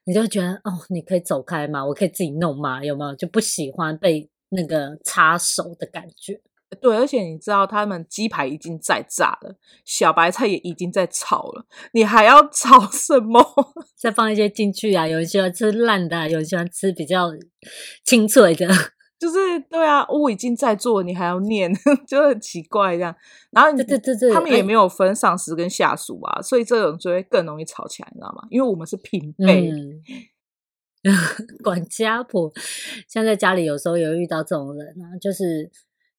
[0.07, 1.87] 你就觉得哦，你可以走开吗？
[1.87, 2.85] 我可以自己弄吗？
[2.85, 6.41] 有没有就不喜欢被那个插手的感觉？
[6.75, 13.43] 对，而且你知道，他们鸡排已经在炸了，小白菜也已经在炒了，你还要炒什么？
[13.97, 15.07] 再放一些进去啊！
[15.07, 17.31] 有人喜欢吃烂的，有人喜欢吃比较
[18.05, 18.69] 清脆的。
[19.17, 19.39] 就是
[19.71, 21.73] 对啊，我已经在做，你还要念，
[22.07, 23.15] 就很奇怪这样。
[23.53, 28.47] 然后你，对对对，他们也没有分上司跟下属啊，所以这种就会更容易吵起来，你知道吗？
[28.51, 30.03] 因为我们是平辈，嗯、
[31.65, 32.53] 管家婆。
[33.09, 35.71] 像在家里有时候有遇到这种人啊，就是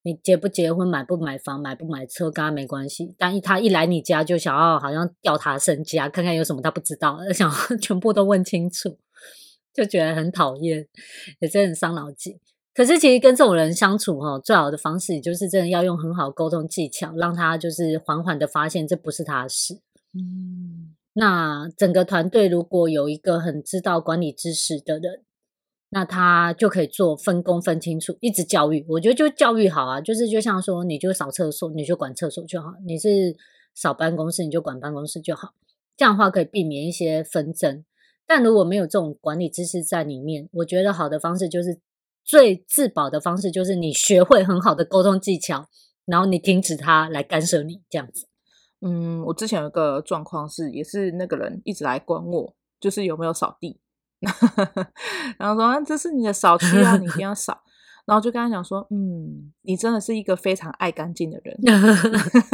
[0.06, 3.16] 你结不结婚、买不买房、买不买车，跟他没关系。
[3.18, 9.00] 但一他一来你家，就想要好像调他身家，看看有什么他不知道， 想要全部都问清楚，
[9.74, 10.88] 就觉得很讨厌，
[11.40, 12.40] 也真的很伤脑筋。
[12.72, 19.82] 可是，其实跟这种人相处，哈，最好的方式就是真的要用很好沟通技巧，让他就是缓缓的发现这不是他的事。
[20.14, 25.25] 嗯，那整个团队如果有一个很知道管理知识的人，
[25.96, 28.86] 那他就可以做分工分清楚，一直教育。
[28.90, 33.38] 我觉得就教育好啊，就是就像说，你就扫厕所，你就管厕所就好；你是
[33.74, 35.54] 扫办公室，你就管办公室就好。
[35.96, 37.86] 这样的话可以避免一些纷争。
[38.28, 41.80] 但如果没有这种管理知识在里面，我觉得好的方式就是。
[42.28, 45.70] 最自保的方式就是你学会很好的沟通技巧，
[46.06, 48.26] 然后你停止他来干涉你这样子。
[48.82, 53.80] 嗯，我之前有个状况是，也是那个人一直来管我，就是有没有扫地，
[55.38, 57.62] 然后说这是你的扫区啊，你一定要扫。
[58.06, 61.58] 然后就跟他讲说，嗯，你真的是一个非常爱干净的人。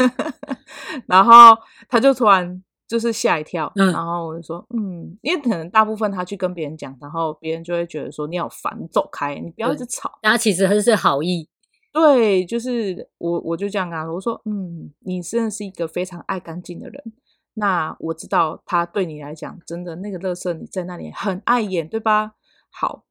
[1.08, 1.58] 然后
[1.90, 2.64] 他就突然。
[2.88, 10.20] 就是吓一跳，嗯、然后我就说，嗯，因为可能大部分他去跟别人讲，然后别人就会觉得说你好烦，你走开，你不要一直吵。
[10.22, 11.48] 他其实还是好意，
[11.94, 17.02] 对，就是我我就这样跟他说，我说，嗯，你真的是一个非常爱干净的人。
[17.54, 22.34] 那我知道他对你来讲，真的那个垃圾你在那里很碍眼，对吧？
[22.70, 23.04] 好，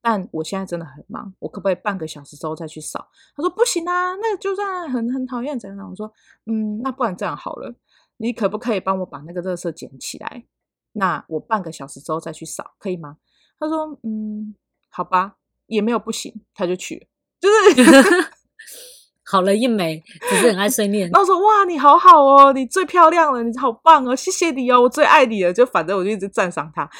[0.00, 3.08] 但我现在真的很忙，我可不可以半个小时之后再去扫？
[3.36, 5.90] 他说不行啊，那就算很很讨厌怎样？
[5.90, 6.12] 我说，
[6.46, 7.74] 嗯，那不然这样好了。
[8.18, 10.44] 你可不可以帮我把那个垃圾捡起来？
[10.92, 13.16] 那我半个小时之后再去扫，可以吗？
[13.58, 14.54] 他说：“嗯，
[14.88, 17.08] 好吧，也没有不行。”他就去，
[17.40, 17.84] 就是
[19.30, 21.08] 好了一枚，只是很爱碎念。
[21.14, 26.90] 然后说：“哇，你好好哦，你最漂亮了，你好棒哦，谢谢你哦，我最爱你了。”就反正我就一直赞赏他，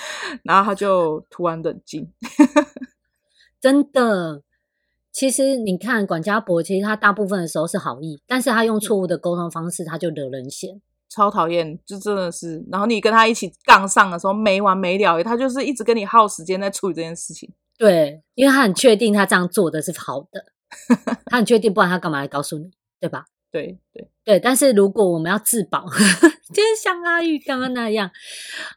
[0.44, 2.08] 然后他就突然冷静。
[3.60, 4.42] 真的，
[5.12, 10.80] 其实你看管家婆，其实他大部分的时候是好意，但是他用错误的沟通方式，他就惹人嫌。
[11.08, 17.52] 超讨厌，就真的是，然后你跟他一起杠上的时候没完没了，他就是一直跟你耗时间在处理这件事情。
[17.76, 20.44] 对，因为他很确定他这样做的是好的，
[21.26, 23.26] 他很确定，不然他干嘛来告诉你，对吧？
[23.52, 25.84] 对对对，但是如果我们要自保，
[26.54, 28.10] 就是像阿玉刚刚那样，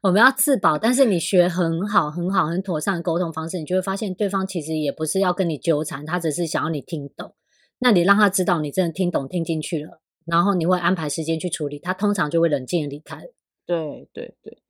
[0.01, 7.35] 我们要自保，但是你学很好、很好、很妥善的沟通方式，你就会发现对方其实也不是要跟你纠缠，他只是想要你听懂。
[7.79, 10.01] 那你让他知道你真的听懂、听进去了。
[10.25, 13.21] 然后你会安排时间去处理，他通常就会冷静的离开。
[13.65, 14.62] 对对对，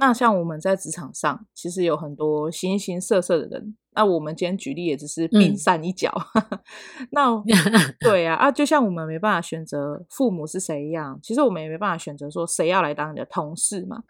[0.00, 3.76] 那像我们在职场上，其实有很多形形色色的人。
[3.92, 6.10] 那我们今天举例也只是冰山一角。
[6.34, 6.58] 嗯、
[7.12, 7.42] 那
[8.00, 14.02] 对啊啊，就像我们没办法选择父母是谁一样，其实我们也没办法选择说谁要来当你的同事嘛。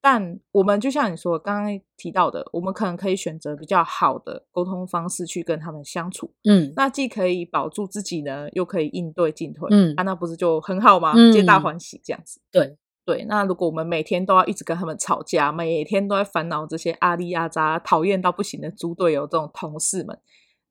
[0.00, 6.32] 但我们就像你说刚刚提到的，我们可能可以选择比较好的沟通方式去跟他们相处。
[6.44, 9.68] 嗯，那既可以保住自己呢，又可以应对进退。
[9.72, 11.12] 嗯，啊，那不是就很好吗？
[11.16, 12.40] 嗯、皆大欢喜这样子。
[12.52, 20.18] 对，对，那如果我们每天都要一直跟他们吵架，每天都在烦恼这些阿里阿扎、讨厌到不行的猪队友这种同事们，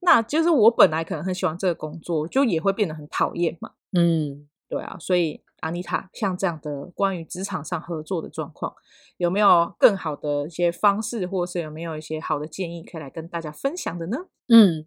[0.01, 3.71] 那就是我本来可能很喜欢这个工作，就也会变得很讨厌嘛。
[3.93, 8.73] 嗯，对啊，所以阿妮塔像这样的关于职场上合作的状况，
[9.15, 14.17] 有没有更好的一些方式，或是有没有一些好的建议可以来跟大家分享的呢？
[14.49, 14.85] 嗯，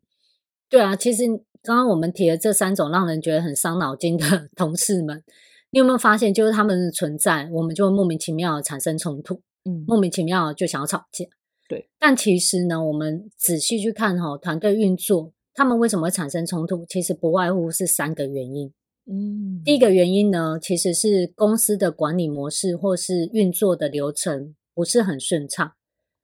[0.68, 1.24] 对啊，其实
[1.62, 5.24] 刚刚我们提的这三种让人觉得很伤脑筋的 同事们。
[5.70, 11.26] 你有没有发现，就是他们的存在，我们就会莫名其妙的产生冲突，嗯，莫名其妙就想要吵架，
[11.68, 11.88] 对。
[11.98, 16.86] 但其实呢，我们仔细去看哈，团队运作，他们为什么会产生冲突？
[16.88, 18.72] 其实不外乎是三个原因，
[19.10, 19.60] 嗯。
[19.64, 25.72] 第一个原因呢，其实是公司的管理模式或是运作的流程不是很顺畅，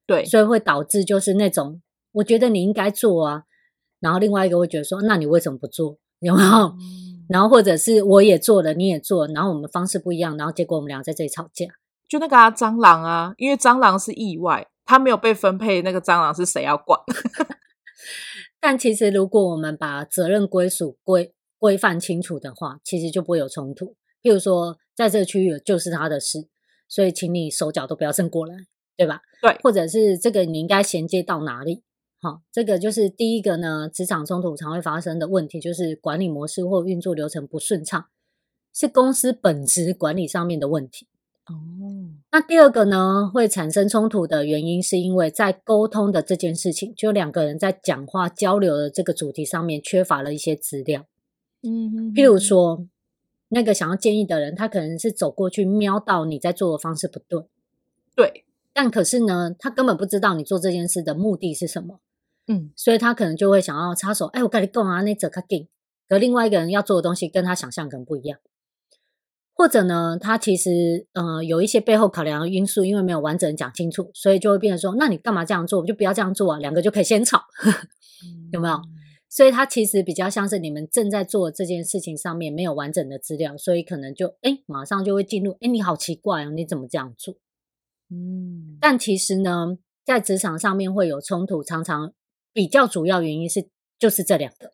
[0.06, 3.42] 对，所以会导致就是那种，我觉得你应该做啊，
[4.00, 5.98] 然后另外一个会觉得说，那你为什么不做？
[6.20, 6.48] 有没有？
[6.48, 11.66] 嗯然后或者是我也做了，你也做，然后我们方式不一样，然后结果我们俩在这里吵架。
[12.08, 17.00] 就那个啊，蟑螂啊，因为蟑螂是意外，它没有被分配，那个蟑螂是谁要管？
[18.60, 23.96] 但其实如果我们把责任归属规规范清楚的话，其实就不会有冲突。
[24.22, 26.48] 譬如说，在这个区域就是他的事，
[26.88, 28.54] 所以请你手脚都不要伸过来，
[28.96, 29.20] 对吧？
[29.40, 31.82] 对，或者是这个你应该衔接到哪里？
[32.24, 38.06] 好，这个就是第一个呢，职场冲突常会发生的问题，就是管理模式或运作流程不顺畅，
[38.72, 41.06] 是公司本质管理上面的问题。
[41.44, 41.52] 哦，
[42.32, 51.04] 那第二个呢，会产生冲突的原因，是因为在沟通的这件事情，就两个人在讲话交流的这个主题上面缺乏了一些资料。
[51.60, 52.86] 嗯哼，譬如说，
[53.50, 57.42] 那个想要建议的人，他可能是走过去瞄到你在做的方式不对，
[58.16, 62.00] 对，但可是呢，他根本不知道你做这件事的目的是什么。
[62.46, 64.26] 嗯，所以他可能就会想要插手。
[64.26, 65.68] 哎，我跟你讲啊，那这卡定。
[66.06, 68.38] 可另外一个人要做的东西跟他想象可能不一样，
[69.54, 75.80] 或者呢，他其实呃有一些背后考量的因素，因为没有完整讲清楚，所以就会变成说，那你干嘛这样做？
[75.80, 77.44] 我就不要这样做啊，两个就可以先吵，
[78.52, 78.78] 有没有？
[79.30, 87.34] 所以他其实比较像是你们正在做这件事情上面没有完整的资料，所以可能就哎马上就会进入，哎你好奇怪哦，你怎么这样做？
[88.10, 92.12] 嗯，但其实呢，在职场上面会有冲突，常常。
[92.54, 94.72] 比较主要原因是就是这两个，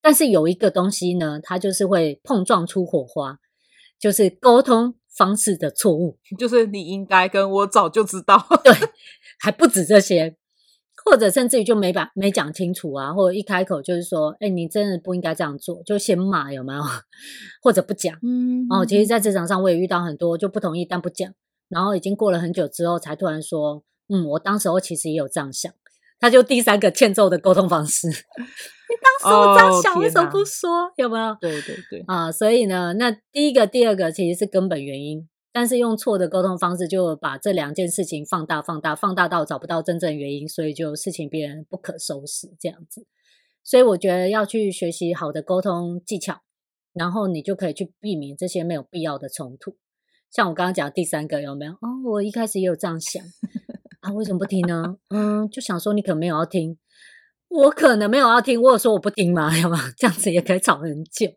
[0.00, 3.38] 但是有一个东西呢，它就是会碰撞出火花，
[4.00, 8.72] 就是沟通方式的错误， 就是你应该跟我早就知道，对，
[9.38, 10.36] 还不止这些，
[11.04, 16.80] 或者甚至于就没把没讲清楚啊，或者一开口就是说，哎，你真的不应该这样做，就先骂有没有？
[17.62, 21.32] 或者不讲，嗯，哦，其实在职场上我也遇到很多就不同意但不讲，
[21.68, 25.72] 然后已经过了很久之后才突然说，嗯，我当时候其实也有这样想。
[26.22, 30.88] 他就第三个欠揍的沟通方式，你当时我这样想，为什么不说？
[30.96, 31.36] 有没有？
[31.40, 43.04] 对对对啊，所以呢，那第一个、第二个其实是根本原因，但是用错的沟通方式，就把这两件事情放大、放大、放大到找不到真正原因，所以就事情变得不可收拾这样子。
[43.64, 46.42] 所以我觉得要去学习好的沟通技巧，
[46.92, 49.76] 然后你就可以去避免这些没有必要的冲突。
[50.30, 51.72] 像我刚刚讲第三个，有没有？
[51.72, 53.20] 哦，我一开始也有这样想。
[54.02, 54.96] 啊，为什么不听呢？
[55.10, 56.76] 嗯，就想说你可能没有要听，
[57.46, 59.48] 我可能没有要听，我有说我不听吗？
[59.62, 59.78] 要吗？
[59.96, 61.28] 这样子也可以吵很久。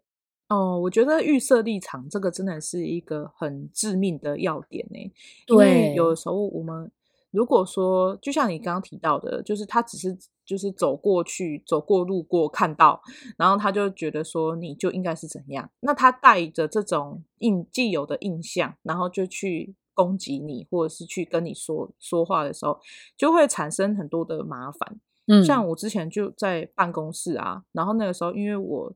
[0.50, 5.14] 哦，我觉得预设立场这个真的是一个很致命的要点呢。
[5.46, 6.92] 对，有的时候我们
[7.30, 13.00] 如果说，就像你刚刚提到的，就是他只是就是走过去、走过路过看到，
[13.38, 19.76] 然后他就觉得说你就应该是怎样，那他带着这种印既有的印象，然后就去。
[19.96, 22.80] 攻击你，或者是去跟你说说话的时候，
[23.18, 25.00] 就会产生很多的麻烦。
[25.28, 28.94] 嗯，像我之前就在办公室啊，然后那个时候，因为我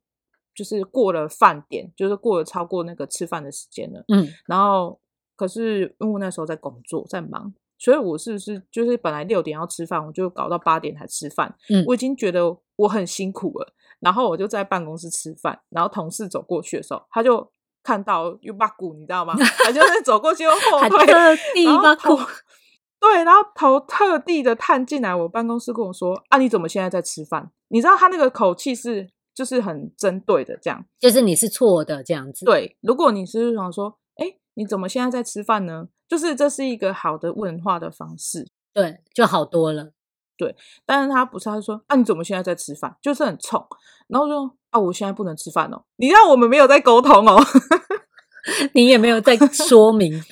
[0.53, 4.03] 就是过了饭点，就是过了超过那个吃饭的时间了。
[4.09, 4.99] 嗯，然后
[5.35, 11.55] 可是因为我那时候在工作，在忙，所以我是不是就是本来六点要吃饭，我就搞到八点才吃饭。
[11.69, 17.49] 嗯，我已经觉得我很辛苦了，然后我就在办公室吃饭，然后同事走过去的时候，他就。
[17.89, 19.34] 看到又把骨，你知道吗？
[19.65, 22.15] 他就是走过去又后退，特地把骨，
[22.99, 32.46] 对，然后头特地的探进来我办公室跟我说：“啊，你怎么现在在吃饭？”你知道他那个口气是就是很针对的，这样，就是你是错的这样子。
[32.46, 39.94] 对，如果你是想说：“哎，你怎么现在在吃饭呢？”就是这是一个好的问话的方式，对，就好多了。
[40.37, 43.65] 对，但是他不是，他就说：“啊，你怎么现在在吃饭？”就是很冲，
[44.08, 44.56] 然后说。
[44.71, 44.79] 啊！
[44.79, 45.83] 我现在不能吃饭哦。
[45.97, 47.43] 你让我们没有在沟通哦，
[48.73, 50.23] 你也没有在说明，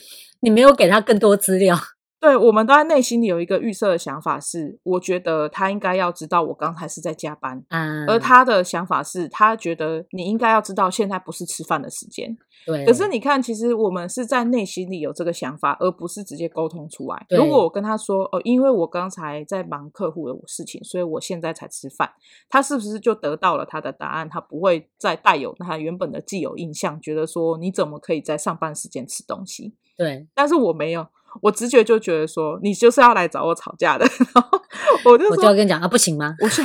[0.42, 1.78] 你没有给他更多资料。
[2.20, 12.36] 对，我们都在内心里有一个预设的想法是，我觉得他应该要知道我刚才是在加班，嗯，而他的想法是他觉得你应该要知道现在不是吃饭的时间。
[12.66, 17.26] 对，可是你看，其实我们是在内心里有这个想法，而不是直接沟通出来。
[17.30, 22.10] 如果我跟他说，哦，因为我刚才在忙客户的事情，所以我现在才吃饭，
[22.50, 24.28] 他是不是就得到了他的答案？
[24.28, 29.76] 他不会再带有他原本的既有印象，觉得说你怎么可以在上班时间吃东西？
[29.96, 31.06] 对，但是我没有。
[31.42, 34.62] 我直觉就觉得说，你就是要来找我吵架的， 然后
[35.06, 36.36] 我就说我就要跟你讲啊，不行吗？
[36.42, 36.64] 我说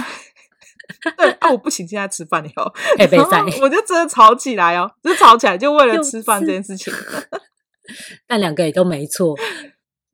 [1.16, 6.92] 对啊，我不行，现在吃饭以 后，可以备赛，我就真的吵起来哦，就吵起来，就为了吃饭这件事情。
[8.26, 9.34] 但两个也都没错，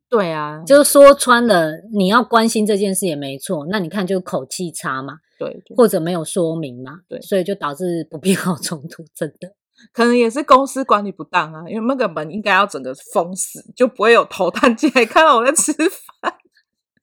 [0.08, 3.66] 对啊，就是说穿了，你要关心这件事也没错。
[3.70, 9.54] 那你看，就口气差嘛，对，对，或者没有说明嘛，对，所以就导致不必要冲突，真的。
[9.92, 16.34] 可能也是公司管理不当啊，因为那个门应该要整个封死，就不会有偷探进来看到我在吃饭。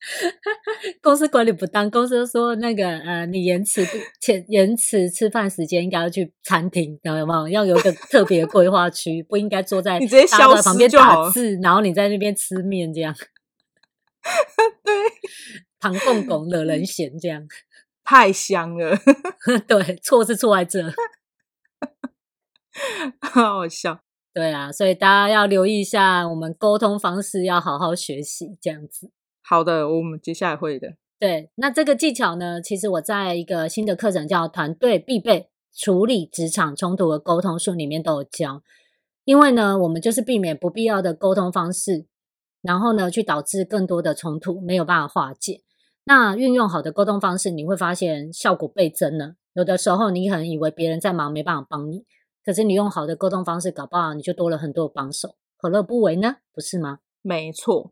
[1.02, 3.84] 公司管理不当，公司说那个呃，你延迟
[4.22, 7.50] 前延迟吃饭时间，应该要去餐厅，有没有？
[7.50, 13.16] 要有一个特别的规划区，不应该坐在你直接消失旁边打字，然后你在那边吃面这样。
[14.86, 14.94] 对，
[15.80, 17.42] 唐公公惹人嫌这样，
[18.04, 18.96] 太香了。
[19.66, 20.82] 对，错是错在这。
[23.22, 24.00] 好好笑，
[24.34, 29.12] 对啊，所以大家要留意一下，我们沟通方式要好好学习，这样子。
[29.42, 30.96] 好的，我们接下来会的。
[31.18, 38.62] 对，那这个技巧呢，其实我在一个新的课程叫《团队必备处理职场冲突和沟通术》里面都有教。
[39.24, 42.06] 因为呢，我们就是避免不必要的沟通方式，
[42.62, 45.62] 然后呢，去导致更多的冲突没有办法化解。
[46.04, 49.36] 那运用好的沟通方式，你会发现效果倍增了。
[49.54, 52.06] 有的时候，你可能以为别人在忙，没办法帮你。
[52.46, 56.38] 可是你用好的沟通方式，搞不好你就多了很多帮手，何乐不为呢？
[56.54, 57.00] 不是吗？
[57.22, 57.92] 没错。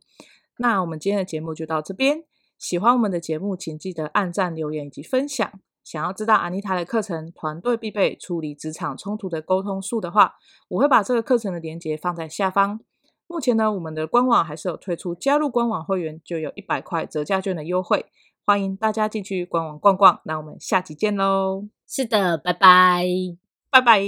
[0.57, 2.23] 那我们今天的节目就到这边。
[2.59, 5.51] 喜欢我们的节目，请记得按赞、留言以及分享。
[5.83, 10.35] 想要知道安妮塔的课程《团队必备处理职场冲突的沟通术》的话，
[10.69, 12.79] 我会把这个课程的链接放在下方。
[13.27, 18.05] 目前呢，我们的官网还是有推出加入官网会员就有一百块折价券的优惠，
[18.45, 20.21] 欢迎大家进去官网逛逛。
[20.23, 21.67] 那我们下期见喽！
[21.85, 23.42] 是的，拜拜。
[23.73, 24.03] 拜拜。